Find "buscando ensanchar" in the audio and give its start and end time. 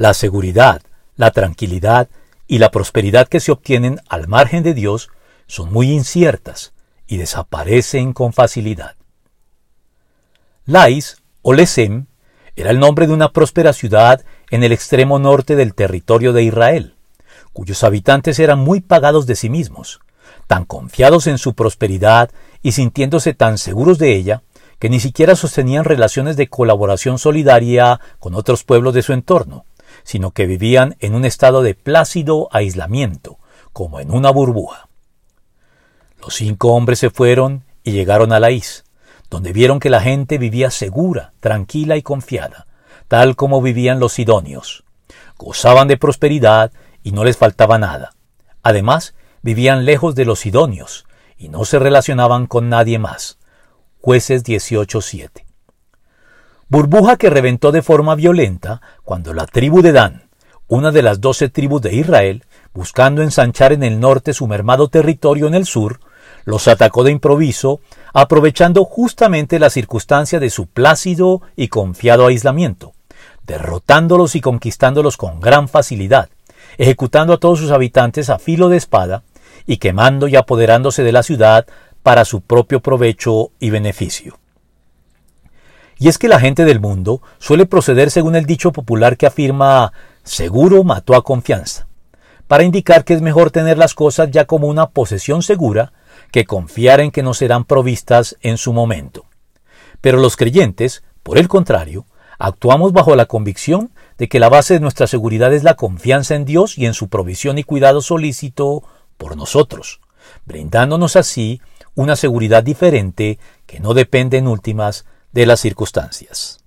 62.72-63.72